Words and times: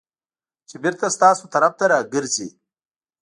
چې 0.69 0.75
بېرته 0.83 1.05
ستاسو 1.15 1.43
طرف 1.53 1.73
ته 1.79 1.85
راګرځي. 1.91 2.47